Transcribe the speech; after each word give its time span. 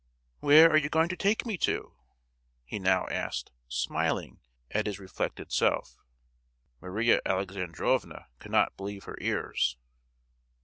"Where 0.39 0.67
are 0.71 0.77
you 0.77 0.89
going 0.89 1.09
to 1.09 1.15
take 1.15 1.45
me 1.45 1.59
to?" 1.59 1.95
he 2.65 2.79
now 2.79 3.05
asked, 3.11 3.51
smiling 3.67 4.39
at 4.71 4.87
his 4.87 4.97
reflected 4.97 5.51
self. 5.51 5.95
Maria 6.79 7.21
Alexandrovna 7.23 8.25
could 8.39 8.51
not 8.51 8.75
believe 8.75 9.03
her 9.03 9.19
ears. 9.21 9.77